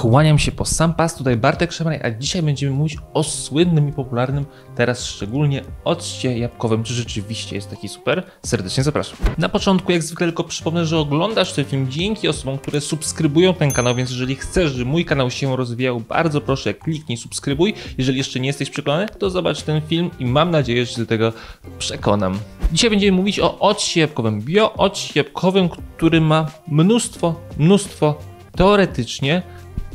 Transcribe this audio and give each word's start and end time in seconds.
Kłaniam 0.00 0.38
się 0.38 0.52
po 0.52 0.64
sam 0.64 0.94
pas, 0.94 1.14
tutaj 1.14 1.36
Bartek 1.36 1.72
Szemraj, 1.72 2.00
a 2.02 2.10
dzisiaj 2.10 2.42
będziemy 2.42 2.72
mówić 2.72 2.96
o 3.14 3.22
słynnym 3.22 3.88
i 3.88 3.92
popularnym, 3.92 4.46
teraz 4.76 5.06
szczególnie 5.06 5.62
occie 5.84 6.38
jabłkowym. 6.38 6.84
Czy 6.84 6.94
rzeczywiście 6.94 7.56
jest 7.56 7.70
taki 7.70 7.88
super? 7.88 8.22
Serdecznie 8.46 8.84
zapraszam. 8.84 9.18
Na 9.38 9.48
początku, 9.48 9.92
jak 9.92 10.02
zwykle, 10.02 10.26
tylko 10.26 10.44
przypomnę, 10.44 10.86
że 10.86 10.98
oglądasz 10.98 11.52
ten 11.52 11.64
film 11.64 11.86
dzięki 11.90 12.28
osobom, 12.28 12.58
które 12.58 12.80
subskrybują 12.80 13.54
ten 13.54 13.72
kanał, 13.72 13.94
więc 13.94 14.10
jeżeli 14.10 14.36
chcesz, 14.36 14.72
żeby 14.72 14.84
mój 14.84 15.04
kanał 15.04 15.30
się 15.30 15.56
rozwijał, 15.56 16.00
bardzo 16.00 16.40
proszę, 16.40 16.74
kliknij 16.74 17.18
subskrybuj. 17.18 17.74
Jeżeli 17.98 18.18
jeszcze 18.18 18.40
nie 18.40 18.46
jesteś 18.46 18.70
przekonany, 18.70 19.08
to 19.18 19.30
zobacz 19.30 19.62
ten 19.62 19.80
film 19.80 20.10
i 20.18 20.26
mam 20.26 20.50
nadzieję, 20.50 20.86
że 20.86 20.92
się 20.92 21.00
do 21.00 21.06
tego 21.06 21.32
przekonam. 21.78 22.38
Dzisiaj 22.72 22.90
będziemy 22.90 23.16
mówić 23.16 23.40
o 23.40 23.58
occie 23.58 24.00
jabłkowym, 24.00 24.42
bio-occie 24.42 25.12
jabłkowym, 25.14 25.68
który 25.68 26.20
ma 26.20 26.46
mnóstwo, 26.68 27.40
mnóstwo 27.58 28.14
teoretycznie 28.56 29.42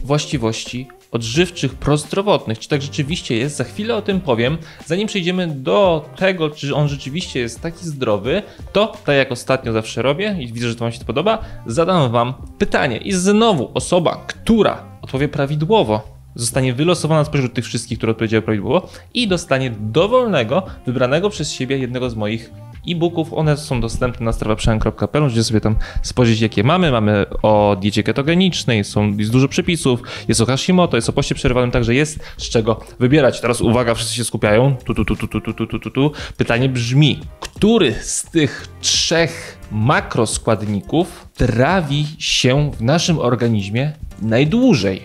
właściwości 0.06 0.88
odżywczych, 1.12 1.76
prozdrowotnych. 1.76 2.60
Czy 2.60 2.70
tak 2.70 2.82
rzeczywiście 2.82 3.38
jest? 3.38 3.58
Za 3.58 3.64
chwilę 3.64 3.96
o 3.96 4.02
tym 4.02 4.22
powiem. 4.22 4.58
Zanim 4.86 5.08
przejdziemy 5.08 5.48
do 5.48 6.10
tego, 6.16 6.50
czy 6.50 6.76
on 6.76 6.88
rzeczywiście 6.88 7.40
jest 7.40 7.62
taki 7.62 7.86
zdrowy, 7.86 8.42
to 8.74 8.94
tak 9.06 9.16
jak 9.16 9.32
ostatnio 9.32 9.74
zawsze 9.74 10.02
robię 10.02 10.38
i 10.40 10.54
widzę, 10.54 10.68
że 10.68 10.76
to 10.76 10.80
Wam 10.80 10.92
się 10.92 11.00
to 11.00 11.06
podoba, 11.06 11.46
zadam 11.66 12.12
Wam 12.12 12.34
pytanie. 12.58 12.98
I 12.98 13.12
znowu 13.12 13.72
osoba, 13.74 14.24
która 14.28 14.84
odpowie 15.02 15.28
prawidłowo, 15.28 16.16
zostanie 16.36 16.74
wylosowana 16.74 17.26
spośród 17.26 17.54
tych 17.54 17.66
wszystkich, 17.66 17.98
które 17.98 18.12
odpowiedziały 18.12 18.42
prawidłowo 18.42 18.90
i 19.14 19.28
dostanie 19.28 19.72
dowolnego, 19.80 20.64
wybranego 20.86 21.30
przez 21.30 21.52
siebie 21.52 21.78
jednego 21.78 22.10
z 22.10 22.16
moich 22.16 22.52
e-booków. 22.88 23.34
One 23.34 23.58
są 23.58 23.82
dostępne 23.82 24.26
na 24.26 24.34
strawaprzemian.pl, 24.34 25.22
możecie 25.22 25.44
sobie 25.44 25.62
tam 25.62 25.76
spojrzeć 26.02 26.42
jakie 26.42 26.64
mamy. 26.64 26.92
Mamy 26.92 27.26
o 27.42 27.78
diecie 27.82 28.04
ketogenicznej, 28.04 28.84
są, 28.84 29.18
jest 29.18 29.32
dużo 29.32 29.48
przepisów, 29.48 30.02
jest 30.28 30.42
o 30.42 30.46
Hashimoto, 30.46 30.98
jest 30.98 31.10
o 31.10 31.14
poście 31.14 31.36
przerwanym, 31.36 31.72
także 31.72 31.96
jest 31.96 32.20
z 32.38 32.50
czego 32.50 32.80
wybierać. 33.00 33.42
Teraz 33.42 33.62
uwaga, 33.62 33.94
wszyscy 33.94 34.16
się 34.16 34.24
skupiają. 34.24 34.76
Tu, 34.86 34.94
tu, 34.94 35.06
tu, 35.06 35.16
tu, 35.16 35.28
tu, 35.28 35.42
tu, 35.42 35.54
tu, 35.54 35.80
tu, 35.80 35.92
tu. 35.92 36.12
Pytanie 36.38 36.70
brzmi, 36.70 37.20
który 37.40 37.94
z 37.94 38.24
tych 38.24 38.68
trzech 38.82 39.58
makroskładników 39.72 41.28
trawi 41.34 42.06
się 42.20 42.72
w 42.72 42.82
naszym 42.82 43.20
organizmie 43.20 43.94
najdłużej? 44.22 45.02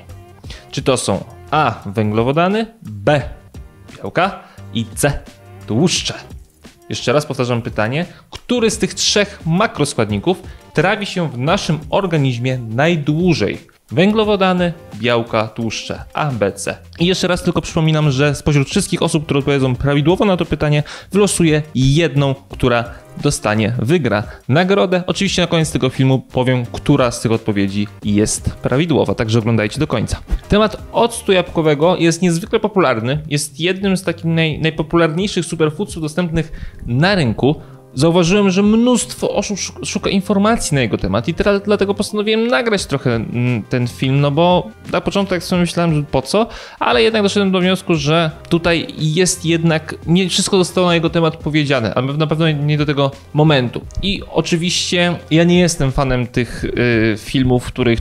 Czy 0.71 0.83
to 0.83 0.97
są 0.97 1.25
A. 1.51 1.83
Węglowodany, 1.87 2.67
B. 2.83 3.23
Białka 3.97 4.41
i 4.75 4.85
C. 4.95 5.19
Tłuszcze. 5.67 6.15
Jeszcze 6.91 7.13
raz 7.13 7.27
powtarzam 7.27 7.63
pytanie, 7.63 8.07
który 8.31 8.71
z 8.71 8.79
tych 8.79 8.95
trzech 8.95 9.41
makroskładników 9.47 10.43
trawi 10.75 11.07
się 11.07 11.31
w 11.31 11.39
naszym 11.39 11.79
organizmie 11.91 12.59
najdłużej? 12.59 13.59
Węglowodany, 13.93 14.73
białka, 14.95 15.49
tłuszcze 15.49 16.05
A, 16.15 16.31
B, 16.31 16.53
C. 16.53 16.77
I 17.01 17.07
jeszcze 17.07 17.29
raz 17.29 17.43
tylko 17.43 17.61
przypominam, 17.61 18.11
że 18.11 18.35
spośród 18.35 18.69
wszystkich 18.69 19.03
osób, 19.03 19.25
które 19.25 19.39
odpowiedzą 19.39 19.77
prawidłowo 19.77 20.25
na 20.25 20.37
to 20.37 20.45
pytanie, 20.45 20.83
wylosuję 21.13 21.63
jedną, 21.75 22.35
która 22.51 22.85
dostanie, 23.23 23.75
wygra 23.79 24.23
nagrodę. 24.49 25.03
Oczywiście 25.07 25.43
na 25.43 25.49
koniec 25.49 25.73
tego 25.73 25.89
filmu 25.89 26.19
powiem, 26.19 26.67
która 26.73 27.11
z 27.11 27.21
tych 27.21 27.33
odpowiedzi 27.33 27.89
jest 28.05 28.51
prawidłowa, 28.51 29.15
także 29.15 29.39
oglądajcie 29.39 29.81
do 29.81 29.87
końca. 29.87 30.21
Temat 30.49 30.77
octu 30.93 31.33
jabłkowego 31.33 31.97
jest 31.97 32.23
niezwykle 32.23 32.61
popularny, 32.61 33.23
jest 33.29 33.61
jednym 33.61 33.97
z 33.97 34.03
takich 34.03 34.25
naj, 34.25 34.59
najpopularniejszych 34.59 35.45
superfoodsów 35.45 36.03
dostępnych 36.03 36.53
na 36.87 37.15
rynku. 37.15 37.61
Zauważyłem, 37.95 38.51
że 38.51 38.63
mnóstwo 38.63 39.35
osób 39.35 39.59
szuka 39.85 40.11
informacji 40.11 40.75
na 40.75 40.81
jego 40.81 40.99
temat 40.99 41.29
i 41.29 41.35
teraz 41.35 41.63
dlatego 41.63 41.95
postanowiłem 41.95 42.47
nagrać 42.47 42.87
trochę 42.87 43.15
mm, 43.15 43.63
ten 43.63 43.89
film, 43.89 44.21
no 44.21 44.31
bo 44.31 44.71
na 44.93 45.01
początku 45.01 45.35
tak 45.35 45.43
sobie 45.43 45.61
myślałem, 45.61 45.95
że 45.95 46.03
po 46.03 46.23
co, 46.23 46.47
ale 46.79 47.03
jednak 47.03 47.23
doszedłem 47.23 47.51
do 47.53 47.61
wniosku, 47.61 47.95
że 47.95 48.31
tutaj 48.49 48.87
jest 48.99 49.45
jednak, 49.45 49.95
nie 50.07 50.29
wszystko 50.29 50.57
zostało 50.57 50.87
na 50.87 50.95
jego 50.95 51.11
temat 51.11 51.37
powiedziane, 51.37 51.95
ale 51.95 52.13
na 52.13 52.27
pewno 52.27 52.51
nie 52.51 52.79
do 52.79 52.87
tego 52.87 53.11
momentu. 53.35 53.81
I 54.03 54.23
oczywiście 54.33 55.17
ja 55.31 55.45
nie 55.45 55.61
jestem 55.61 55.93
fanem 55.93 56.27
tych 56.27 56.65
y, 56.65 57.17
filmów, 57.19 57.65
w 57.65 57.67
których 57.67 57.99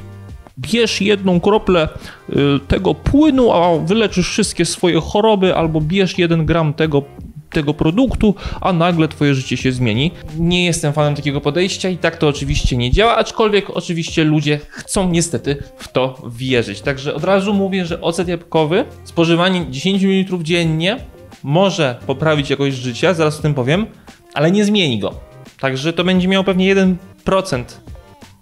bierz 0.60 1.02
jedną 1.02 1.40
kroplę 1.40 1.90
y, 2.30 2.36
tego 2.68 2.96
płynu, 2.96 3.52
a 3.52 3.78
wyleczysz 3.78 4.30
wszystkie 4.30 4.66
swoje 4.66 5.02
choroby, 5.02 5.56
albo 5.56 5.82
bierz 5.82 6.18
jeden 6.18 6.46
gram 6.46 6.74
tego 6.74 7.04
tego 7.50 7.74
produktu, 7.74 8.36
a 8.62 8.74
nagle 8.74 9.08
twoje 9.08 9.36
życie 9.36 9.58
się 9.58 9.72
zmieni. 9.72 10.12
Nie 10.38 10.66
jestem 10.66 10.94
fanem 10.94 11.16
takiego 11.16 11.42
podejścia 11.42 11.90
i 11.90 11.98
tak 11.98 12.18
to 12.18 12.28
oczywiście 12.28 12.78
nie 12.78 12.92
działa, 12.92 13.16
aczkolwiek 13.16 13.70
oczywiście 13.70 14.24
ludzie 14.24 14.60
chcą 14.70 15.10
niestety 15.10 15.64
w 15.78 15.88
to 15.88 16.22
wierzyć. 16.32 16.82
Także 16.82 17.16
od 17.16 17.24
razu 17.24 17.54
mówię, 17.54 17.86
że 17.86 18.02
ocet 18.02 18.28
jabłkowy, 18.28 18.86
spożywanie 19.04 19.66
10 19.70 20.04
ml 20.04 20.44
dziennie 20.44 20.98
może 21.44 21.96
poprawić 22.08 22.50
jakość 22.50 22.78
życia, 22.78 23.14
zaraz 23.14 23.40
o 23.40 23.42
tym 23.42 23.54
powiem, 23.54 23.86
ale 24.34 24.52
nie 24.52 24.66
zmieni 24.66 25.00
go. 25.00 25.14
Także 25.60 25.94
to 25.94 26.04
będzie 26.04 26.28
miało 26.28 26.44
pewnie 26.44 26.76
1% 26.76 27.64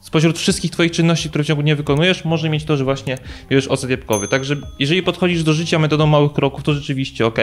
spośród 0.08 0.38
wszystkich 0.38 0.72
Twoich 0.72 0.92
czynności, 0.92 1.30
które 1.30 1.44
w 1.44 1.48
ciągu 1.48 1.64
dnia 1.64 1.76
wykonujesz, 1.76 2.26
może 2.26 2.50
mieć 2.50 2.64
to, 2.64 2.78
że 2.78 2.84
właśnie 2.84 3.18
bierzesz 3.50 3.68
ocet 3.68 3.90
jabłkowy. 3.90 4.28
Także 4.28 4.56
jeżeli 4.80 5.04
podchodzisz 5.04 5.44
do 5.44 5.54
życia 5.54 5.80
metodą 5.80 6.08
małych 6.08 6.34
kroków, 6.34 6.64
to 6.64 6.74
rzeczywiście 6.74 7.26
ok, 7.26 7.40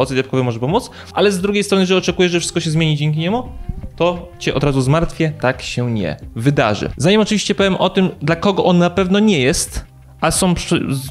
ocet 0.00 0.16
jabłkowy 0.16 0.44
może 0.44 0.58
pomóc, 0.58 0.90
ale 1.12 1.32
z 1.32 1.40
drugiej 1.40 1.64
strony, 1.64 1.86
że 1.86 1.96
oczekujesz, 1.96 2.32
że 2.32 2.40
wszystko 2.40 2.60
się 2.60 2.70
zmieni 2.70 2.96
dzięki 2.96 3.18
niemu, 3.18 3.48
to 3.96 4.28
cię 4.38 4.54
od 4.54 4.64
razu 4.64 4.80
zmartwię, 4.80 5.32
tak 5.40 5.62
się 5.62 5.90
nie 5.90 6.16
wydarzy. 6.36 6.90
Zanim 6.96 7.20
oczywiście 7.20 7.54
powiem 7.54 7.76
o 7.76 7.90
tym, 7.90 8.08
dla 8.22 8.36
kogo 8.36 8.64
on 8.64 8.78
na 8.78 8.90
pewno 8.90 9.18
nie 9.18 9.38
jest, 9.38 9.84
a 10.20 10.30
są 10.30 10.54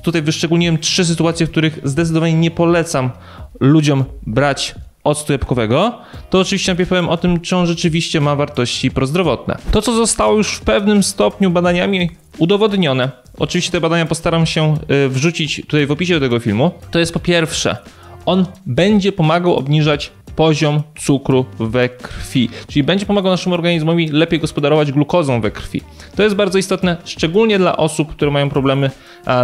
tutaj 0.03 0.21
wyszczególniłem 0.21 0.77
trzy 0.77 1.05
sytuacje, 1.05 1.45
w 1.45 1.51
których 1.51 1.79
zdecydowanie 1.83 2.33
nie 2.33 2.51
polecam 2.51 3.09
ludziom 3.59 4.03
brać 4.27 4.75
octu 5.03 5.31
jabłkowego, 5.31 5.99
to 6.29 6.39
oczywiście 6.39 6.71
najpierw 6.71 6.89
powiem 6.89 7.09
o 7.09 7.17
tym, 7.17 7.39
czy 7.39 7.55
on 7.55 7.65
rzeczywiście 7.65 8.21
ma 8.21 8.35
wartości 8.35 8.91
prozdrowotne. 8.91 9.57
To, 9.71 9.81
co 9.81 9.93
zostało 9.93 10.37
już 10.37 10.55
w 10.55 10.61
pewnym 10.61 11.03
stopniu 11.03 11.49
badaniami 11.49 12.09
udowodnione, 12.37 13.11
oczywiście 13.39 13.71
te 13.71 13.81
badania 13.81 14.05
postaram 14.05 14.45
się 14.45 14.77
y, 15.05 15.09
wrzucić 15.09 15.61
tutaj 15.67 15.85
w 15.85 15.91
opisie 15.91 16.13
do 16.13 16.19
tego 16.19 16.39
filmu, 16.39 16.71
to 16.91 16.99
jest 16.99 17.13
po 17.13 17.19
pierwsze 17.19 17.77
on 18.25 18.45
będzie 18.65 19.11
pomagał 19.11 19.55
obniżać 19.55 20.11
poziom 20.35 20.81
cukru 20.99 21.45
we 21.59 21.89
krwi, 21.89 22.49
czyli 22.67 22.83
będzie 22.83 23.05
pomagał 23.05 23.31
naszemu 23.31 23.53
organizmowi 23.55 24.07
lepiej 24.07 24.39
gospodarować 24.39 24.91
glukozą 24.91 25.41
we 25.41 25.51
krwi. 25.51 25.81
To 26.15 26.23
jest 26.23 26.35
bardzo 26.35 26.57
istotne, 26.57 26.97
szczególnie 27.05 27.59
dla 27.59 27.77
osób, 27.77 28.11
które 28.11 28.31
mają 28.31 28.49
problemy 28.49 28.91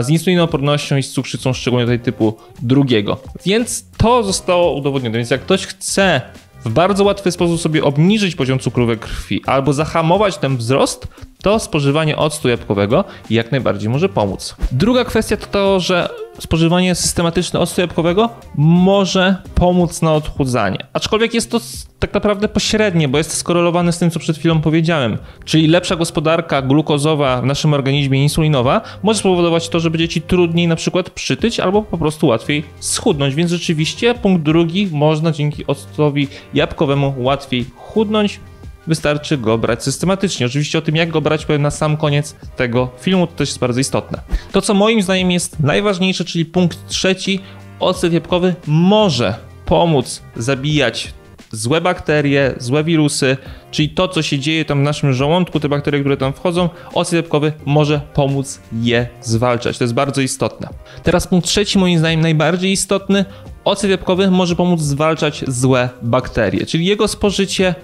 z 0.01 0.09
insulinoopornością 0.09 0.97
i 0.97 1.03
z 1.03 1.11
cukrzycą, 1.11 1.53
szczególnie 1.53 1.87
tej 1.87 1.99
typu 1.99 2.37
drugiego. 2.61 3.17
Więc 3.45 3.85
to 3.97 4.23
zostało 4.23 4.73
udowodnione. 4.75 5.17
Więc 5.17 5.29
jak 5.29 5.41
ktoś 5.41 5.65
chce 5.65 6.21
w 6.65 6.69
bardzo 6.69 7.03
łatwy 7.03 7.31
sposób 7.31 7.61
sobie 7.61 7.83
obniżyć 7.83 8.35
poziom 8.35 8.59
cukru 8.59 8.85
we 8.85 8.97
krwi 8.97 9.41
albo 9.45 9.73
zahamować 9.73 10.37
ten 10.37 10.57
wzrost, 10.57 11.07
to 11.41 11.59
spożywanie 11.59 12.17
octu 12.17 12.49
jabłkowego 12.49 13.03
jak 13.29 13.51
najbardziej 13.51 13.89
może 13.89 14.09
pomóc. 14.09 14.55
Druga 14.71 15.05
kwestia 15.05 15.37
to 15.37 15.47
to, 15.47 15.79
że 15.79 16.09
spożywanie 16.39 16.95
systematyczne 16.95 17.59
octu 17.59 17.81
jabłkowego 17.81 18.29
może 18.57 19.35
pomóc 19.55 20.01
na 20.01 20.13
odchudzanie. 20.13 20.77
Aczkolwiek 20.93 21.33
jest 21.33 21.51
to 21.51 21.59
tak 21.99 22.13
naprawdę 22.13 22.47
pośrednie, 22.47 23.07
bo 23.07 23.17
jest 23.17 23.33
skorelowane 23.33 23.91
z 23.91 23.97
tym, 23.97 24.11
co 24.11 24.19
przed 24.19 24.37
chwilą 24.37 24.61
powiedziałem. 24.61 25.17
Czyli 25.45 25.67
lepsza 25.67 25.95
gospodarka 25.95 26.61
glukozowa 26.61 27.41
w 27.41 27.45
naszym 27.45 27.73
organizmie 27.73 28.23
insulinowa 28.23 28.81
może 29.03 29.19
spowodować 29.19 29.69
to, 29.69 29.79
że 29.79 29.89
będzie 29.89 30.07
ci 30.07 30.21
trudniej 30.21 30.67
na 30.67 30.75
przykład 30.75 31.09
przytyć 31.09 31.59
albo 31.59 31.81
po 31.81 31.97
prostu 31.97 32.27
łatwiej 32.27 32.63
schudnąć. 32.79 33.35
Więc 33.35 33.51
rzeczywiście 33.51 34.13
punkt 34.13 34.43
drugi, 34.43 34.89
można 34.91 35.31
dzięki 35.31 35.67
octowi 35.67 36.27
jabłkowemu 36.53 37.13
łatwiej 37.17 37.65
chudnąć, 37.75 38.39
wystarczy 38.87 39.37
go 39.37 39.57
brać 39.57 39.83
systematycznie. 39.83 40.45
Oczywiście 40.45 40.77
o 40.77 40.81
tym, 40.81 40.95
jak 40.95 41.09
go 41.09 41.21
brać, 41.21 41.45
powiem 41.45 41.61
na 41.61 41.71
sam 41.71 41.97
koniec 41.97 42.35
tego 42.55 42.89
filmu, 43.01 43.27
to 43.27 43.33
też 43.33 43.49
jest 43.49 43.59
bardzo 43.59 43.79
istotne. 43.79 44.21
To, 44.51 44.61
co 44.61 44.73
moim 44.73 45.01
zdaniem 45.01 45.31
jest 45.31 45.59
najważniejsze, 45.59 46.25
czyli 46.25 46.45
punkt 46.45 46.87
trzeci, 46.87 47.39
ocet 47.79 48.13
jabłkowy 48.13 48.55
może 48.67 49.35
pomóc 49.65 50.21
zabijać 50.35 51.13
złe 51.51 51.81
bakterie, 51.81 52.53
złe 52.57 52.83
wirusy, 52.83 53.37
czyli 53.71 53.89
to, 53.89 54.07
co 54.07 54.21
się 54.21 54.39
dzieje 54.39 54.65
tam 54.65 54.79
w 54.79 54.83
naszym 54.83 55.13
żołądku, 55.13 55.59
te 55.59 55.69
bakterie, 55.69 55.99
które 55.99 56.17
tam 56.17 56.33
wchodzą, 56.33 56.69
ocet 56.93 57.13
jabłkowy 57.13 57.53
może 57.65 58.01
pomóc 58.13 58.59
je 58.81 59.07
zwalczać. 59.21 59.77
To 59.77 59.83
jest 59.83 59.93
bardzo 59.93 60.21
istotne. 60.21 60.69
Teraz 61.03 61.27
punkt 61.27 61.47
trzeci, 61.47 61.79
moim 61.79 61.99
zdaniem 61.99 62.21
najbardziej 62.21 62.71
istotny, 62.71 63.25
ocet 63.65 63.91
jabłkowy 63.91 64.31
może 64.31 64.55
pomóc 64.55 64.81
zwalczać 64.81 65.43
złe 65.47 65.89
bakterie, 66.01 66.65
czyli 66.65 66.85
jego 66.85 67.07
spożycie 67.07 67.75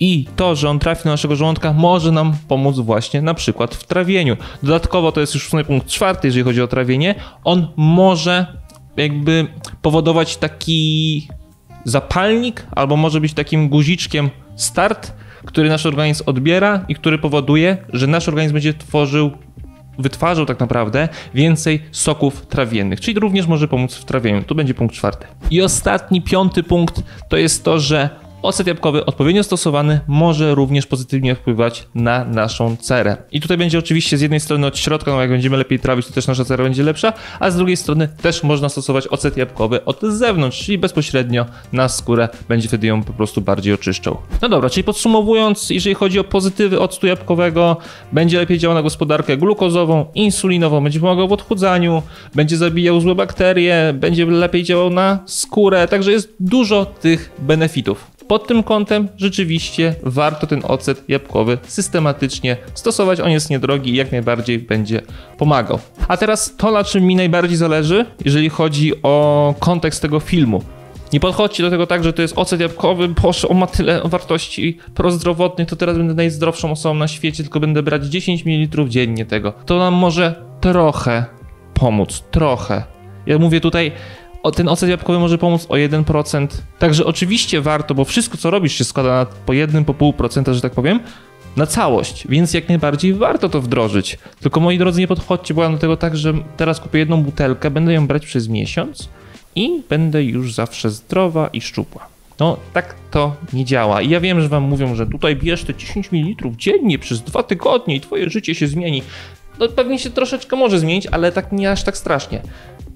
i 0.00 0.26
to, 0.36 0.54
że 0.54 0.68
on 0.68 0.78
trafi 0.78 1.04
do 1.04 1.10
naszego 1.10 1.36
żołądka, 1.36 1.72
może 1.72 2.12
nam 2.12 2.36
pomóc 2.48 2.78
właśnie 2.78 3.22
na 3.22 3.34
przykład 3.34 3.74
w 3.74 3.84
trawieniu. 3.84 4.36
Dodatkowo 4.62 5.12
to 5.12 5.20
jest 5.20 5.34
już 5.34 5.50
punkt 5.66 5.86
czwarty, 5.86 6.28
jeżeli 6.28 6.44
chodzi 6.44 6.62
o 6.62 6.66
trawienie. 6.66 7.14
On 7.44 7.68
może 7.76 8.46
jakby 8.96 9.46
powodować 9.82 10.36
taki 10.36 11.28
zapalnik, 11.84 12.66
albo 12.70 12.96
może 12.96 13.20
być 13.20 13.34
takim 13.34 13.68
guziczkiem 13.68 14.30
start, 14.56 15.12
który 15.44 15.68
nasz 15.68 15.86
organizm 15.86 16.22
odbiera 16.26 16.84
i 16.88 16.94
który 16.94 17.18
powoduje, 17.18 17.76
że 17.92 18.06
nasz 18.06 18.28
organizm 18.28 18.54
będzie 18.54 18.74
tworzył 18.74 19.30
wytwarzał 19.98 20.46
tak 20.46 20.60
naprawdę 20.60 21.08
więcej 21.34 21.82
soków 21.92 22.46
trawiennych, 22.46 23.00
czyli 23.00 23.20
również 23.20 23.46
może 23.46 23.68
pomóc 23.68 23.94
w 23.94 24.04
trawieniu. 24.04 24.42
Tu 24.42 24.54
będzie 24.54 24.74
punkt 24.74 24.94
czwarty. 24.94 25.26
I 25.50 25.62
ostatni, 25.62 26.22
piąty 26.22 26.62
punkt 26.62 27.02
to 27.28 27.36
jest 27.36 27.64
to, 27.64 27.80
że 27.80 28.10
Ocet 28.42 28.66
jabłkowy 28.66 29.04
odpowiednio 29.04 29.42
stosowany 29.44 30.00
może 30.06 30.54
również 30.54 30.86
pozytywnie 30.86 31.34
wpływać 31.34 31.86
na 31.94 32.24
naszą 32.24 32.76
cerę. 32.76 33.16
I 33.32 33.40
tutaj 33.40 33.56
będzie 33.56 33.78
oczywiście 33.78 34.18
z 34.18 34.20
jednej 34.20 34.40
strony 34.40 34.66
od 34.66 34.78
środka, 34.78 35.10
no 35.10 35.20
jak 35.20 35.30
będziemy 35.30 35.56
lepiej 35.56 35.78
trawić, 35.78 36.06
to 36.06 36.12
też 36.12 36.26
nasza 36.26 36.44
cera 36.44 36.64
będzie 36.64 36.82
lepsza, 36.82 37.12
a 37.40 37.50
z 37.50 37.56
drugiej 37.56 37.76
strony 37.76 38.08
też 38.22 38.42
można 38.42 38.68
stosować 38.68 39.08
ocet 39.08 39.36
jabłkowy 39.36 39.84
od 39.84 40.00
zewnątrz, 40.02 40.64
czyli 40.64 40.78
bezpośrednio 40.78 41.46
na 41.72 41.88
skórę, 41.88 42.28
będzie 42.48 42.68
wtedy 42.68 42.86
ją 42.86 43.02
po 43.02 43.12
prostu 43.12 43.40
bardziej 43.40 43.74
oczyszczał. 43.74 44.16
No 44.42 44.48
dobra, 44.48 44.70
czyli 44.70 44.84
podsumowując, 44.84 45.70
jeżeli 45.70 45.94
chodzi 45.94 46.18
o 46.18 46.24
pozytywy 46.24 46.80
octu 46.80 47.06
jabłkowego, 47.06 47.76
będzie 48.12 48.38
lepiej 48.38 48.58
działał 48.58 48.74
na 48.74 48.82
gospodarkę 48.82 49.36
glukozową, 49.36 50.06
insulinową, 50.14 50.82
będzie 50.82 51.00
pomagał 51.00 51.28
w 51.28 51.32
odchudzaniu, 51.32 52.02
będzie 52.34 52.56
zabijał 52.56 53.00
złe 53.00 53.14
bakterie, 53.14 53.94
będzie 53.94 54.26
lepiej 54.26 54.64
działał 54.64 54.90
na 54.90 55.18
skórę, 55.26 55.88
także 55.88 56.12
jest 56.12 56.34
dużo 56.40 56.86
tych 56.86 57.32
benefitów. 57.38 58.17
Pod 58.28 58.46
tym 58.46 58.62
kątem 58.62 59.08
rzeczywiście 59.16 59.94
warto 60.02 60.46
ten 60.46 60.62
ocet 60.64 61.04
jabłkowy 61.08 61.58
systematycznie 61.66 62.56
stosować. 62.74 63.20
On 63.20 63.30
jest 63.30 63.50
niedrogi 63.50 63.90
i 63.90 63.96
jak 63.96 64.12
najbardziej 64.12 64.58
będzie 64.58 65.02
pomagał. 65.38 65.78
A 66.08 66.16
teraz 66.16 66.54
to, 66.56 66.70
na 66.72 66.84
czym 66.84 67.04
mi 67.04 67.16
najbardziej 67.16 67.56
zależy, 67.56 68.06
jeżeli 68.24 68.48
chodzi 68.48 69.02
o 69.02 69.54
kontekst 69.58 70.02
tego 70.02 70.20
filmu. 70.20 70.62
Nie 71.12 71.20
podchodźcie 71.20 71.62
do 71.62 71.70
tego 71.70 71.86
tak, 71.86 72.04
że 72.04 72.12
to 72.12 72.22
jest 72.22 72.38
ocet 72.38 72.60
jabłkowy, 72.60 73.08
boże, 73.08 73.48
on 73.48 73.58
ma 73.58 73.66
tyle 73.66 74.00
wartości 74.04 74.78
prozdrowotnych, 74.94 75.68
to 75.68 75.76
teraz 75.76 75.96
będę 75.96 76.14
najzdrowszą 76.14 76.70
osobą 76.72 76.94
na 76.94 77.08
świecie, 77.08 77.42
tylko 77.42 77.60
będę 77.60 77.82
brać 77.82 78.06
10 78.06 78.46
ml 78.46 78.88
dziennie 78.88 79.26
tego. 79.26 79.52
To 79.52 79.78
nam 79.78 79.94
może 79.94 80.34
trochę 80.60 81.24
pomóc, 81.74 82.24
trochę. 82.30 82.82
Ja 83.26 83.38
mówię 83.38 83.60
tutaj 83.60 83.92
o, 84.42 84.50
ten 84.50 84.68
ocet 84.68 84.90
jabłkowy 84.90 85.18
może 85.18 85.38
pomóc 85.38 85.66
o 85.68 85.74
1%. 85.74 86.46
Także 86.78 87.04
oczywiście 87.06 87.60
warto, 87.60 87.94
bo 87.94 88.04
wszystko 88.04 88.36
co 88.36 88.50
robisz 88.50 88.72
się 88.72 88.84
składa 88.84 89.08
na 89.08 89.26
po 89.46 89.52
1, 89.52 89.84
po 89.84 89.94
pół 89.94 90.12
procenta, 90.12 90.54
że 90.54 90.60
tak 90.60 90.72
powiem, 90.72 91.00
na 91.56 91.66
całość, 91.66 92.26
więc 92.28 92.54
jak 92.54 92.68
najbardziej 92.68 93.14
warto 93.14 93.48
to 93.48 93.60
wdrożyć. 93.60 94.18
Tylko 94.40 94.60
moi 94.60 94.78
drodzy, 94.78 95.00
nie 95.00 95.08
podchodźcie, 95.08 95.54
bo 95.54 95.62
ja 95.62 95.70
do 95.70 95.78
tego 95.78 95.96
tak, 95.96 96.16
że 96.16 96.34
teraz 96.56 96.80
kupię 96.80 96.98
jedną 96.98 97.22
butelkę, 97.22 97.70
będę 97.70 97.92
ją 97.92 98.06
brać 98.06 98.26
przez 98.26 98.48
miesiąc 98.48 99.08
i 99.54 99.82
będę 99.88 100.24
już 100.24 100.54
zawsze 100.54 100.90
zdrowa 100.90 101.48
i 101.52 101.60
szczupła. 101.60 102.06
No, 102.40 102.56
tak 102.72 102.94
to 103.10 103.36
nie 103.52 103.64
działa. 103.64 104.02
I 104.02 104.08
ja 104.08 104.20
wiem, 104.20 104.40
że 104.40 104.48
wam 104.48 104.62
mówią, 104.62 104.94
że 104.94 105.06
tutaj 105.06 105.36
bierz 105.36 105.64
te 105.64 105.74
10 105.74 106.12
ml 106.12 106.50
dziennie 106.56 106.98
przez 106.98 107.22
dwa 107.22 107.42
tygodnie 107.42 107.96
i 107.96 108.00
twoje 108.00 108.30
życie 108.30 108.54
się 108.54 108.66
zmieni. 108.66 109.02
No 109.58 109.68
pewnie 109.68 109.98
się 109.98 110.10
troszeczkę 110.10 110.56
może 110.56 110.78
zmienić, 110.78 111.06
ale 111.06 111.32
tak 111.32 111.52
nie 111.52 111.70
aż 111.70 111.82
tak 111.82 111.96
strasznie. 111.96 112.42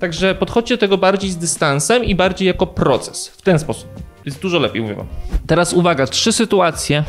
Także 0.03 0.35
podchodźcie 0.35 0.75
do 0.75 0.81
tego 0.81 0.99
bardziej 0.99 1.31
z 1.31 1.37
dystansem 1.37 2.05
i 2.05 2.15
bardziej 2.15 2.47
jako 2.49 2.67
proces. 2.67 3.29
W 3.29 3.43
ten 3.43 3.59
sposób. 3.59 3.89
Jest 4.25 4.41
dużo 4.41 4.59
lepiej, 4.59 4.83
mówię 4.83 4.95
wam. 4.95 5.07
Teraz 5.47 5.73
uwaga, 5.73 6.07
trzy 6.07 6.33
sytuacje, 6.33 7.05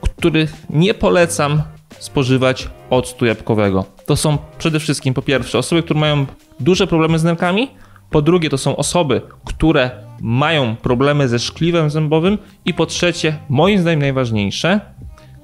których 0.00 0.52
nie 0.70 0.94
polecam 0.94 1.62
spożywać 1.98 2.68
octu 2.90 3.26
jabłkowego. 3.26 3.84
To 4.06 4.16
są 4.16 4.38
przede 4.58 4.80
wszystkim 4.80 5.14
po 5.14 5.22
pierwsze 5.22 5.58
osoby, 5.58 5.82
które 5.82 6.00
mają 6.00 6.26
duże 6.60 6.86
problemy 6.86 7.18
z 7.18 7.24
nerkami, 7.24 7.70
po 8.10 8.22
drugie 8.22 8.50
to 8.50 8.58
są 8.58 8.76
osoby, 8.76 9.20
które 9.44 9.90
mają 10.20 10.76
problemy 10.76 11.28
ze 11.28 11.38
szkliwem 11.38 11.90
zębowym 11.90 12.38
i 12.64 12.74
po 12.74 12.86
trzecie, 12.86 13.38
moim 13.48 13.80
zdaniem 13.80 14.00
najważniejsze, 14.00 14.80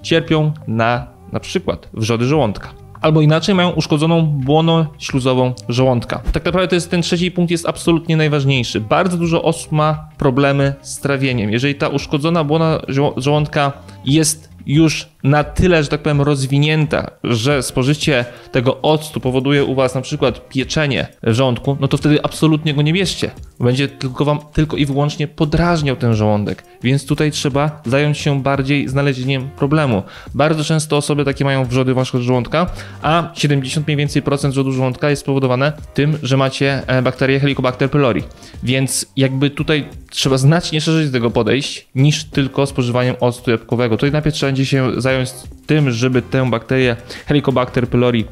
cierpią 0.03 0.53
na 0.69 1.07
na 1.33 1.41
przykład 1.41 1.89
wrzody 1.95 2.25
żołądka 2.25 2.86
albo 3.07 3.21
inaczej 3.21 3.55
mają 3.55 3.71
uszkodzoną 3.71 4.27
błono 4.27 4.87
śluzową 4.99 5.53
żołądka. 5.69 6.21
Tak 6.33 6.45
naprawdę 6.45 6.69
to 6.69 6.75
jest 6.75 6.91
ten 6.91 7.03
trzeci 7.03 7.31
punkt 7.31 7.51
jest 7.51 7.69
absolutnie 7.69 8.17
najważniejszy. 8.17 8.81
Bardzo 8.81 9.17
dużo 9.17 9.43
osób 9.43 9.73
ma 9.73 10.09
problemy 10.19 10.75
z 10.83 10.99
trawieniem. 10.99 11.51
Jeżeli 11.51 11.75
ta 11.75 11.89
uszkodzona 11.89 12.45
błona 12.45 12.81
żołądka 13.17 13.73
jest 14.05 14.56
już 14.67 15.09
na 15.23 15.45
tyle, 15.45 15.83
że 15.83 15.89
tak 15.89 16.03
powiem, 16.03 16.21
rozwinięta, 16.21 17.11
że 17.25 17.63
spożycie 17.63 18.25
tego 18.53 18.83
octu 18.83 19.21
powoduje 19.21 19.65
u 19.65 19.75
Was 19.75 19.95
na 19.95 20.01
przykład 20.01 20.49
pieczenie 20.49 21.07
żołądku, 21.23 21.77
no 21.81 21.89
to 21.89 21.97
wtedy 21.97 22.23
absolutnie 22.23 22.75
go 22.75 22.83
nie 22.83 22.93
bierzcie. 22.93 23.31
Będzie 23.61 23.89
tylko 23.89 24.25
Wam 24.25 24.39
tylko 24.53 24.77
i 24.77 24.87
wyłącznie 24.87 25.29
podrażniał 25.29 25.97
ten 25.97 26.15
żołądek. 26.15 26.65
Więc 26.83 27.07
tutaj 27.07 27.31
trzeba 27.31 27.83
zająć 27.87 28.19
się 28.19 28.43
bardziej 28.43 28.89
znalezieniem 28.89 29.51
problemu. 29.51 30.03
Bardzo 30.35 30.65
często 30.65 30.97
osoby 30.97 31.25
takie 31.25 31.45
mają 31.45 31.65
wrzody 31.65 31.95
waszego 31.95 32.25
żołądka, 32.25 32.67
a 33.03 33.31
70 33.35 33.87
mniej 33.87 33.97
więcej 33.97 34.23
procent 34.23 34.55
wrzodu 34.55 34.73
żołądka 34.73 35.11
jest 35.11 35.23
spowodowane 35.23 35.73
tym, 35.95 36.19
że 36.23 36.37
macie 36.37 36.83
e, 36.87 37.03
bakterię 37.03 37.41
Helicobacter 37.41 37.91
pylori. 37.91 38.23
Więc 38.63 39.07
jakby 39.17 39.51
tutaj 39.51 39.89
trzeba 40.11 40.39
znacznie 40.39 40.81
szerzej 40.81 41.07
do 41.07 41.13
tego 41.13 41.31
podejść 41.31 41.87
niż 41.95 42.25
tylko 42.25 42.67
spożywaniem 42.67 43.17
octu 43.21 43.51
jabłkowego. 43.51 43.97
Tutaj 43.97 44.13
najpierw 44.13 44.37
trzeba 44.37 44.53
będzie 44.57 44.71
się 44.71 45.01
zająć 45.01 45.31
tym, 45.67 45.91
żeby 45.91 46.23
tę 46.23 46.51
bakterię 46.51 46.97
Helicobacter 47.27 47.89
pylori 47.89 48.25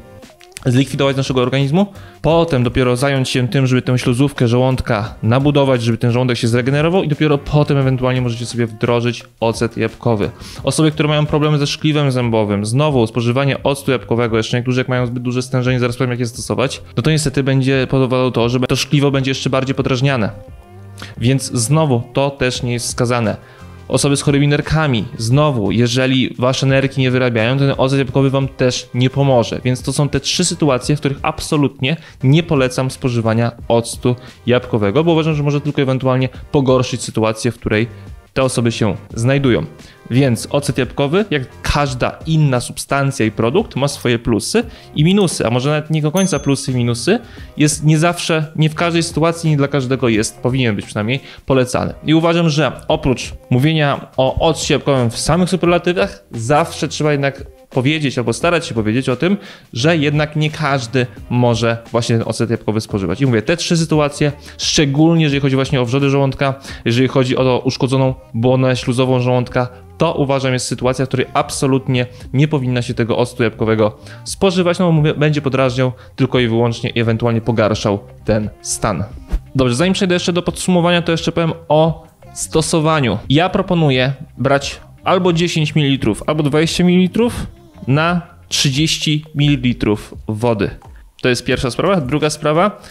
zlikwidować 0.65 1.15
z 1.15 1.17
naszego 1.17 1.41
organizmu, 1.41 1.85
potem 2.21 2.63
dopiero 2.63 2.95
zająć 2.95 3.29
się 3.29 3.47
tym, 3.47 3.67
żeby 3.67 3.81
tę 3.81 3.99
śluzówkę 3.99 4.47
żołądka 4.47 5.15
nabudować, 5.23 5.83
żeby 5.83 5.97
ten 5.97 6.11
żołądek 6.11 6.37
się 6.37 6.47
zregenerował 6.47 7.03
i 7.03 7.07
dopiero 7.07 7.37
potem 7.37 7.77
ewentualnie 7.77 8.21
możecie 8.21 8.45
sobie 8.45 8.67
wdrożyć 8.67 9.23
ocet 9.39 9.77
jabłkowy. 9.77 10.29
Osoby, 10.63 10.91
które 10.91 11.09
mają 11.09 11.25
problemy 11.25 11.57
ze 11.57 11.67
szkliwem 11.67 12.11
zębowym, 12.11 12.65
znowu 12.65 13.07
spożywanie 13.07 13.63
octu 13.63 13.91
jabłkowego, 13.91 14.37
jeszcze 14.37 14.57
niektórzy 14.57 14.79
jak 14.79 14.87
mają 14.87 15.05
zbyt 15.05 15.23
duże 15.23 15.41
stężenie, 15.41 15.79
zaraz 15.79 15.97
powiem 15.97 16.11
jak 16.11 16.19
je 16.19 16.25
stosować, 16.25 16.81
no 16.97 17.03
to 17.03 17.11
niestety 17.11 17.43
będzie 17.43 17.87
powodowało 17.89 18.31
to, 18.31 18.49
że 18.49 18.59
to 18.59 18.75
szkliwo 18.75 19.11
będzie 19.11 19.31
jeszcze 19.31 19.49
bardziej 19.49 19.75
podrażniane. 19.75 20.31
Więc 21.17 21.51
znowu 21.51 22.03
to 22.13 22.29
też 22.29 22.63
nie 22.63 22.73
jest 22.73 22.85
wskazane. 22.85 23.37
Osoby 23.87 24.17
z 24.17 24.21
chorymi 24.21 24.47
nerkami, 24.47 25.05
znowu, 25.17 25.71
jeżeli 25.71 26.35
wasze 26.39 26.65
nerki 26.65 27.01
nie 27.01 27.11
wyrabiają, 27.11 27.57
ten 27.57 27.73
ocet 27.77 27.99
jabłkowy 27.99 28.29
wam 28.29 28.47
też 28.47 28.89
nie 28.93 29.09
pomoże. 29.09 29.61
Więc 29.63 29.81
to 29.81 29.93
są 29.93 30.09
te 30.09 30.19
trzy 30.19 30.45
sytuacje, 30.45 30.95
w 30.95 30.99
których 30.99 31.19
absolutnie 31.21 31.97
nie 32.23 32.43
polecam 32.43 32.91
spożywania 32.91 33.51
octu 33.67 34.15
jabłkowego, 34.45 35.03
bo 35.03 35.11
uważam, 35.11 35.35
że 35.35 35.43
może 35.43 35.61
tylko 35.61 35.81
ewentualnie 35.81 36.29
pogorszyć 36.51 37.03
sytuację, 37.03 37.51
w 37.51 37.59
której 37.59 37.87
te 38.33 38.43
osoby 38.43 38.71
się 38.71 38.95
znajdują. 39.13 39.65
Więc 40.11 40.47
ocet 40.51 40.77
jabłkowy, 40.77 41.25
jak 41.31 41.43
każda 41.61 42.19
inna 42.25 42.59
substancja 42.59 43.25
i 43.25 43.31
produkt, 43.31 43.75
ma 43.75 43.87
swoje 43.87 44.19
plusy 44.19 44.63
i 44.95 45.03
minusy, 45.03 45.47
a 45.47 45.49
może 45.49 45.69
nawet 45.69 45.89
nie 45.89 46.01
do 46.01 46.11
końca 46.11 46.39
plusy 46.39 46.71
i 46.71 46.75
minusy, 46.75 47.19
jest 47.57 47.83
nie 47.83 47.99
zawsze, 47.99 48.51
nie 48.55 48.69
w 48.69 48.75
każdej 48.75 49.03
sytuacji, 49.03 49.49
nie 49.49 49.57
dla 49.57 49.67
każdego 49.67 50.09
jest, 50.09 50.39
powinien 50.39 50.75
być 50.75 50.85
przynajmniej 50.85 51.19
polecany. 51.45 51.93
I 52.05 52.13
uważam, 52.13 52.49
że 52.49 52.71
oprócz 52.87 53.33
mówienia 53.49 54.07
o 54.17 54.47
occie 54.47 54.73
jabłkowym 54.73 55.11
w 55.11 55.17
samych 55.17 55.49
superlatywach, 55.49 56.23
zawsze 56.31 56.87
trzeba 56.87 57.11
jednak 57.11 57.54
powiedzieć 57.75 58.17
albo 58.17 58.33
starać 58.33 58.67
się 58.67 58.75
powiedzieć 58.75 59.09
o 59.09 59.15
tym, 59.15 59.37
że 59.73 59.97
jednak 59.97 60.35
nie 60.35 60.49
każdy 60.49 61.05
może 61.29 61.77
właśnie 61.91 62.17
ten 62.17 62.27
ocet 62.27 62.49
jabłkowy 62.49 62.81
spożywać. 62.81 63.21
I 63.21 63.25
mówię, 63.25 63.41
te 63.41 63.57
trzy 63.57 63.77
sytuacje, 63.77 64.31
szczególnie 64.57 65.23
jeżeli 65.23 65.41
chodzi 65.41 65.55
właśnie 65.55 65.81
o 65.81 65.85
wrzody 65.85 66.09
żołądka, 66.09 66.53
jeżeli 66.85 67.07
chodzi 67.07 67.37
o 67.37 67.61
uszkodzoną 67.65 68.13
błonę 68.33 68.75
śluzową 68.75 69.19
żołądka, 69.19 69.67
to 69.97 70.13
uważam 70.13 70.53
jest 70.53 70.67
sytuacja, 70.67 71.05
w 71.05 71.07
której 71.07 71.25
absolutnie 71.33 72.05
nie 72.33 72.47
powinna 72.47 72.81
się 72.81 72.93
tego 72.93 73.17
octu 73.17 73.43
jabłkowego 73.43 73.97
spożywać, 74.23 74.79
no 74.79 74.93
bo 74.93 75.13
będzie 75.13 75.41
podrażniał 75.41 75.91
tylko 76.15 76.39
i 76.39 76.47
wyłącznie 76.47 76.89
i 76.89 76.99
ewentualnie 76.99 77.41
pogarszał 77.41 77.99
ten 78.25 78.49
stan. 78.61 79.03
Dobrze, 79.55 79.75
zanim 79.75 79.93
przejdę 79.93 80.13
jeszcze 80.13 80.33
do 80.33 80.41
podsumowania, 80.41 81.01
to 81.01 81.11
jeszcze 81.11 81.31
powiem 81.31 81.53
o 81.67 82.07
stosowaniu. 82.33 83.17
Ja 83.29 83.49
proponuję 83.49 84.13
brać 84.37 84.81
albo 85.03 85.33
10 85.33 85.75
ml, 85.75 86.13
albo 86.27 86.43
20 86.43 86.83
ml 86.83 87.29
na 87.87 88.21
30 88.47 89.25
ml 89.35 89.95
wody. 90.27 90.69
To 91.21 91.29
jest 91.29 91.45
pierwsza 91.45 91.71
sprawa. 91.71 92.01
Druga 92.01 92.29
sprawa, 92.29 92.81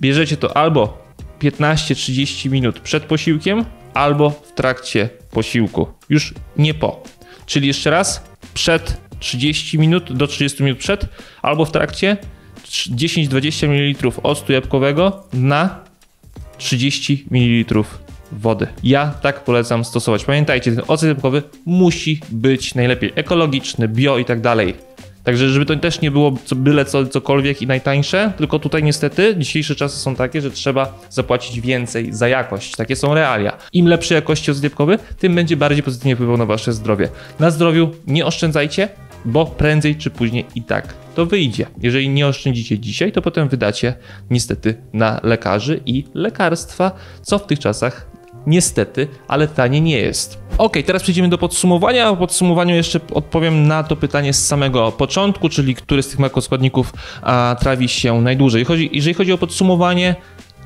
bierzecie 0.00 0.36
to 0.36 0.56
albo 0.56 1.02
15-30 1.40 2.50
minut 2.50 2.80
przed 2.80 3.04
posiłkiem, 3.04 3.64
albo 3.94 4.30
w 4.30 4.52
trakcie 4.54 5.08
posiłku. 5.30 5.86
Już 6.08 6.34
nie 6.56 6.74
po. 6.74 7.02
Czyli 7.46 7.66
jeszcze 7.66 7.90
raz, 7.90 8.24
przed 8.54 9.00
30 9.18 9.78
minut 9.78 10.12
do 10.12 10.26
30 10.26 10.62
minut 10.62 10.78
przed, 10.78 11.06
albo 11.42 11.64
w 11.64 11.72
trakcie 11.72 12.16
10-20 12.64 13.68
ml 13.68 14.12
octu 14.22 14.52
jabłkowego 14.52 15.26
na 15.32 15.84
30 16.58 17.26
ml 17.30 17.84
wody. 18.32 18.66
Ja 18.82 19.14
tak 19.22 19.44
polecam 19.44 19.84
stosować. 19.84 20.24
Pamiętajcie, 20.24 20.72
ten 20.72 20.84
ocet 20.88 21.08
jabłkowy 21.08 21.42
musi 21.66 22.20
być 22.30 22.74
najlepiej 22.74 23.12
ekologiczny, 23.14 23.88
bio 23.88 24.18
i 24.18 24.24
tak 24.24 24.40
dalej. 24.40 24.74
Także 25.24 25.48
żeby 25.48 25.66
to 25.66 25.76
też 25.76 26.00
nie 26.00 26.10
było 26.10 26.34
co, 26.44 26.56
byle 26.56 26.84
co, 26.84 27.06
cokolwiek 27.06 27.62
i 27.62 27.66
najtańsze, 27.66 28.32
tylko 28.36 28.58
tutaj 28.58 28.82
niestety 28.82 29.34
dzisiejsze 29.38 29.74
czasy 29.74 29.98
są 29.98 30.16
takie, 30.16 30.40
że 30.40 30.50
trzeba 30.50 30.98
zapłacić 31.10 31.60
więcej 31.60 32.12
za 32.12 32.28
jakość. 32.28 32.76
Takie 32.76 32.96
są 32.96 33.14
realia. 33.14 33.56
Im 33.72 33.88
lepszej 33.88 34.14
jakości 34.14 34.50
ocet 34.50 34.64
jabłkowy, 34.64 34.98
tym 35.18 35.34
będzie 35.34 35.56
bardziej 35.56 35.82
pozytywnie 35.82 36.16
wpływał 36.16 36.36
na 36.36 36.46
wasze 36.46 36.72
zdrowie. 36.72 37.08
Na 37.40 37.50
zdrowiu 37.50 37.90
nie 38.06 38.26
oszczędzajcie, 38.26 38.88
bo 39.24 39.46
prędzej 39.46 39.96
czy 39.96 40.10
później 40.10 40.46
i 40.54 40.62
tak 40.62 40.94
to 41.14 41.26
wyjdzie. 41.26 41.66
Jeżeli 41.82 42.08
nie 42.08 42.26
oszczędzicie 42.26 42.78
dzisiaj, 42.78 43.12
to 43.12 43.22
potem 43.22 43.48
wydacie 43.48 43.94
niestety 44.30 44.74
na 44.92 45.20
lekarzy 45.22 45.80
i 45.86 46.04
lekarstwa, 46.14 46.92
co 47.22 47.38
w 47.38 47.46
tych 47.46 47.58
czasach 47.58 48.11
niestety, 48.46 49.08
ale 49.28 49.48
tanie 49.48 49.80
nie 49.80 49.98
jest. 49.98 50.38
Ok, 50.58 50.76
teraz 50.86 51.02
przejdziemy 51.02 51.28
do 51.28 51.38
podsumowania. 51.38 52.12
W 52.12 52.18
podsumowaniu 52.18 52.74
jeszcze 52.74 53.00
odpowiem 53.14 53.68
na 53.68 53.84
to 53.84 53.96
pytanie 53.96 54.32
z 54.32 54.46
samego 54.46 54.92
początku, 54.92 55.48
czyli 55.48 55.74
który 55.74 56.02
z 56.02 56.08
tych 56.08 56.18
makroskładników 56.18 56.92
a, 57.22 57.56
trawi 57.60 57.88
się 57.88 58.20
najdłużej. 58.20 58.64
Chodzi, 58.64 58.90
jeżeli 58.92 59.14
chodzi 59.14 59.32
o 59.32 59.38
podsumowanie, 59.38 60.14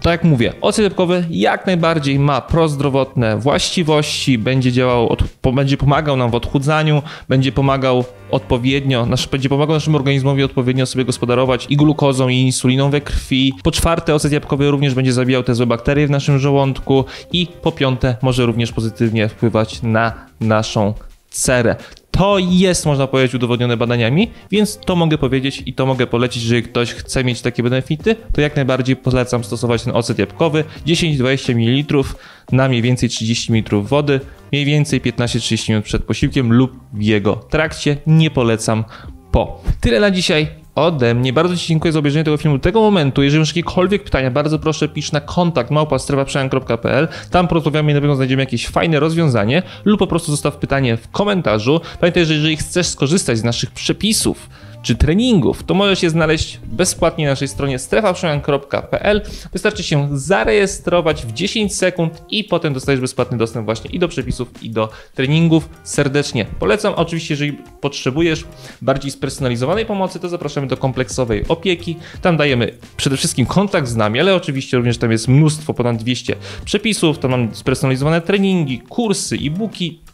tak 0.02 0.10
jak 0.10 0.24
mówię, 0.24 0.52
ocet 0.60 0.82
jabłkowy 0.82 1.24
jak 1.30 1.66
najbardziej 1.66 2.18
ma 2.18 2.40
prozdrowotne 2.40 3.38
właściwości, 3.38 4.38
będzie 4.38 4.72
działał, 4.72 5.08
od, 5.08 5.22
będzie 5.54 5.76
pomagał 5.76 6.16
nam 6.16 6.30
w 6.30 6.34
odchudzaniu, 6.34 7.02
będzie 7.28 7.52
pomagał 7.52 8.04
odpowiednio, 8.30 9.06
nasz, 9.06 9.28
będzie 9.28 9.48
pomagał 9.48 9.74
naszemu 9.74 9.96
organizmowi 9.96 10.42
odpowiednio 10.42 10.86
sobie 10.86 11.04
gospodarować 11.04 11.66
i 11.70 11.76
glukozą, 11.76 12.28
i 12.28 12.36
insuliną 12.36 12.90
we 12.90 13.00
krwi. 13.00 13.54
Po 13.62 13.70
czwarte, 13.70 14.14
ocet 14.14 14.32
jabłkowy 14.32 14.70
również 14.70 14.94
będzie 14.94 15.12
zabijał 15.12 15.42
te 15.42 15.54
złe 15.54 15.66
bakterie 15.66 16.06
w 16.06 16.10
naszym 16.10 16.38
żołądku 16.38 17.04
i 17.32 17.46
po 17.62 17.72
piąte, 17.72 18.16
może 18.22 18.46
również 18.46 18.72
pozytywnie 18.72 19.28
wpływać 19.28 19.82
na 19.82 20.12
naszą 20.40 20.94
cerę. 21.30 21.76
To 22.18 22.38
jest, 22.38 22.86
można 22.86 23.06
powiedzieć, 23.06 23.34
udowodnione 23.34 23.76
badaniami, 23.76 24.30
więc 24.50 24.78
to 24.78 24.96
mogę 24.96 25.18
powiedzieć 25.18 25.62
i 25.66 25.74
to 25.74 25.86
mogę 25.86 26.06
polecić, 26.06 26.42
jeżeli 26.42 26.62
ktoś 26.62 26.92
chce 26.94 27.24
mieć 27.24 27.40
takie 27.40 27.62
benefity, 27.62 28.16
to 28.32 28.40
jak 28.40 28.56
najbardziej 28.56 28.96
polecam 28.96 29.44
stosować 29.44 29.82
ten 29.82 29.96
ocet 29.96 30.18
jabłkowy 30.18 30.64
10-20 30.86 31.54
ml 31.54 32.04
na 32.52 32.68
mniej 32.68 32.82
więcej 32.82 33.08
30 33.08 33.52
ml 33.52 33.82
wody, 33.82 34.20
mniej 34.52 34.64
więcej 34.64 35.00
15-30 35.00 35.68
minut 35.68 35.84
przed 35.84 36.04
posiłkiem 36.04 36.52
lub 36.52 36.72
w 36.92 37.02
jego 37.02 37.36
trakcie. 37.36 37.96
Nie 38.06 38.30
polecam 38.30 38.84
po. 39.32 39.62
Tyle 39.80 40.00
na 40.00 40.10
dzisiaj 40.10 40.65
ode 40.76 41.14
mnie. 41.14 41.32
Bardzo 41.32 41.56
Ci 41.56 41.66
dziękuję 41.66 41.92
za 41.92 41.98
obejrzenie 41.98 42.24
tego 42.24 42.36
filmu 42.36 42.58
do 42.58 42.62
tego 42.62 42.80
momentu. 42.80 43.22
Jeżeli 43.22 43.38
masz 43.38 43.48
jakiekolwiek 43.48 44.04
pytania, 44.04 44.30
bardzo 44.30 44.58
proszę 44.58 44.88
pisz 44.88 45.12
na 45.12 45.20
kontakt 45.20 45.70
małpa.strefaprzemian.pl. 45.70 47.08
Tam 47.30 47.48
porozmawiamy 47.48 47.90
i 47.90 47.94
na 47.94 48.00
pewno 48.00 48.16
znajdziemy 48.16 48.42
jakieś 48.42 48.68
fajne 48.68 49.00
rozwiązanie 49.00 49.62
lub 49.84 49.98
po 49.98 50.06
prostu 50.06 50.30
zostaw 50.30 50.56
pytanie 50.56 50.96
w 50.96 51.10
komentarzu. 51.10 51.80
Pamiętaj, 52.00 52.26
że 52.26 52.34
jeżeli 52.34 52.56
chcesz 52.56 52.86
skorzystać 52.86 53.38
z 53.38 53.44
naszych 53.44 53.70
przepisów, 53.70 54.48
czy 54.86 54.94
treningów, 54.94 55.64
to 55.64 55.74
możesz 55.74 56.02
je 56.02 56.10
znaleźć 56.10 56.60
bezpłatnie 56.64 57.24
na 57.24 57.32
naszej 57.32 57.48
stronie 57.48 57.78
strefaprzemian.pl. 57.78 59.22
Wystarczy 59.52 59.82
się 59.82 60.08
zarejestrować 60.12 61.22
w 61.22 61.32
10 61.32 61.74
sekund 61.74 62.22
i 62.30 62.44
potem 62.44 62.74
dostajesz 62.74 63.00
bezpłatny 63.00 63.38
dostęp 63.38 63.64
właśnie 63.64 63.90
i 63.90 63.98
do 63.98 64.08
przepisów, 64.08 64.62
i 64.62 64.70
do 64.70 64.88
treningów. 65.14 65.68
Serdecznie 65.84 66.46
polecam. 66.58 66.94
Oczywiście, 66.96 67.34
jeżeli 67.34 67.52
potrzebujesz 67.80 68.44
bardziej 68.82 69.10
spersonalizowanej 69.10 69.86
pomocy, 69.86 70.20
to 70.20 70.28
zapraszamy 70.28 70.66
do 70.66 70.76
kompleksowej 70.76 71.44
opieki. 71.48 71.96
Tam 72.22 72.36
dajemy 72.36 72.72
przede 72.96 73.16
wszystkim 73.16 73.46
kontakt 73.46 73.88
z 73.88 73.96
nami, 73.96 74.20
ale 74.20 74.34
oczywiście 74.34 74.76
również 74.76 74.98
tam 74.98 75.12
jest 75.12 75.28
mnóstwo, 75.28 75.74
ponad 75.74 75.96
200 75.96 76.36
przepisów, 76.64 77.18
tam 77.18 77.30
mam 77.30 77.54
spersonalizowane 77.54 78.20
treningi, 78.20 78.78
kursy, 78.78 79.36
e-booki, 79.36 80.05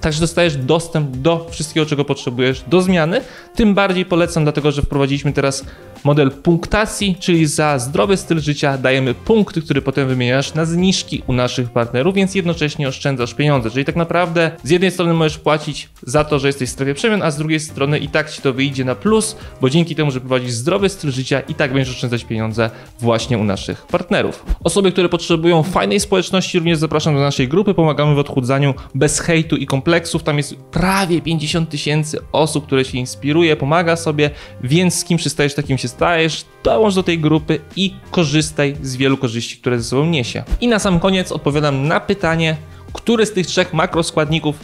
Także 0.00 0.20
dostajesz 0.20 0.56
dostęp 0.56 1.16
do 1.16 1.46
wszystkiego, 1.50 1.86
czego 1.86 2.04
potrzebujesz 2.04 2.64
do 2.66 2.82
zmiany. 2.82 3.20
Tym 3.54 3.74
bardziej 3.74 4.04
polecam, 4.04 4.42
dlatego 4.42 4.72
że 4.72 4.82
wprowadziliśmy 4.82 5.32
teraz 5.32 5.64
model 6.04 6.30
punktacji, 6.30 7.16
czyli 7.20 7.46
za 7.46 7.78
zdrowy 7.78 8.16
styl 8.16 8.40
życia 8.40 8.78
dajemy 8.78 9.14
punkty, 9.14 9.62
które 9.62 9.82
potem 9.82 10.08
wymieniasz 10.08 10.54
na 10.54 10.64
zniżki 10.64 11.22
u 11.26 11.32
naszych 11.32 11.70
partnerów, 11.70 12.14
więc 12.14 12.34
jednocześnie 12.34 12.88
oszczędzasz 12.88 13.34
pieniądze. 13.34 13.70
Czyli 13.70 13.84
tak 13.84 13.96
naprawdę 13.96 14.50
z 14.62 14.70
jednej 14.70 14.90
strony 14.90 15.14
możesz 15.14 15.38
płacić 15.38 15.88
za 16.02 16.24
to, 16.24 16.38
że 16.38 16.46
jesteś 16.46 16.68
w 16.68 16.72
strefie 16.72 16.94
przemian, 16.94 17.22
a 17.22 17.30
z 17.30 17.36
drugiej 17.36 17.60
strony 17.60 17.98
i 17.98 18.08
tak 18.08 18.30
ci 18.30 18.42
to 18.42 18.52
wyjdzie 18.52 18.84
na 18.84 18.94
plus, 18.94 19.36
bo 19.60 19.70
dzięki 19.70 19.94
temu, 19.94 20.10
że 20.10 20.20
prowadzisz 20.20 20.52
zdrowy 20.52 20.88
styl 20.88 21.10
życia 21.10 21.40
i 21.40 21.54
tak 21.54 21.72
będziesz 21.72 21.94
oszczędzać 21.94 22.24
pieniądze 22.24 22.70
właśnie 23.00 23.38
u 23.38 23.44
naszych 23.44 23.86
partnerów. 23.86 24.44
Osoby, 24.64 24.92
które 24.92 25.08
potrzebują 25.08 25.62
fajnej 25.62 26.00
społeczności, 26.00 26.58
również 26.58 26.78
zapraszam 26.78 27.14
do 27.14 27.20
naszej 27.20 27.48
grupy. 27.48 27.74
Pomagamy 27.74 28.14
w 28.14 28.18
odchudzaniu 28.18 28.74
bez 28.94 29.20
hejtu 29.20 29.56
i 29.56 29.66
kompleksów. 29.90 30.22
Tam 30.22 30.36
jest 30.36 30.56
prawie 30.56 31.20
50 31.20 31.70
tysięcy 31.70 32.18
osób, 32.32 32.66
które 32.66 32.84
się 32.84 32.98
inspiruje, 32.98 33.56
pomaga 33.56 33.96
sobie, 33.96 34.30
więc 34.62 34.94
z 34.94 35.04
kim 35.04 35.18
przystajesz, 35.18 35.54
takim 35.54 35.78
się 35.78 35.88
stajesz, 35.88 36.44
dołącz 36.64 36.94
do 36.94 37.02
tej 37.02 37.18
grupy 37.18 37.60
i 37.76 37.94
korzystaj 38.10 38.76
z 38.82 38.96
wielu 38.96 39.16
korzyści, 39.16 39.56
które 39.56 39.78
ze 39.78 39.84
sobą 39.84 40.06
niesie. 40.06 40.44
I 40.60 40.68
na 40.68 40.78
sam 40.78 41.00
koniec 41.00 41.32
odpowiadam 41.32 41.88
na 41.88 42.00
pytanie, 42.00 42.56
który 42.92 43.26
z 43.26 43.32
tych 43.32 43.46
trzech 43.46 43.72
makroskładników 43.74 44.56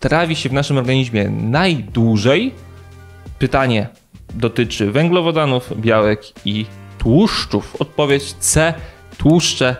trawi 0.00 0.36
się 0.36 0.48
w 0.48 0.52
naszym 0.52 0.78
organizmie 0.78 1.28
najdłużej? 1.30 2.54
Pytanie 3.38 3.88
dotyczy 4.34 4.92
węglowodanów, 4.92 5.80
białek 5.80 6.22
i 6.44 6.66
tłuszczów. 6.98 7.76
Odpowiedź 7.78 8.32
C. 8.32 8.74
Tłuszcze. 9.18 9.76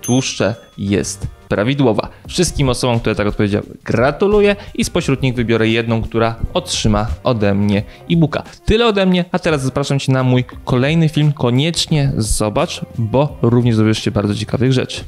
Tłuszcze 0.00 0.54
jest 0.78 1.33
prawidłowa. 1.48 2.08
Wszystkim 2.28 2.68
osobom, 2.68 3.00
które 3.00 3.14
tak 3.14 3.26
odpowiedziały, 3.26 3.66
gratuluję 3.84 4.56
i 4.74 4.84
spośród 4.84 5.22
nich 5.22 5.34
wybiorę 5.34 5.68
jedną, 5.68 6.02
która 6.02 6.36
otrzyma 6.54 7.06
ode 7.24 7.54
mnie 7.54 7.82
e-booka. 8.10 8.42
Tyle 8.64 8.86
ode 8.86 9.06
mnie, 9.06 9.24
a 9.32 9.38
teraz 9.38 9.62
zapraszam 9.62 9.98
Cię 9.98 10.12
na 10.12 10.22
mój 10.22 10.44
kolejny 10.64 11.08
film. 11.08 11.32
Koniecznie 11.32 12.12
zobacz, 12.16 12.80
bo 12.98 13.36
również 13.42 13.76
dowiesz 13.76 13.98
się 13.98 14.10
bardzo 14.10 14.34
ciekawych 14.34 14.72
rzeczy. 14.72 15.04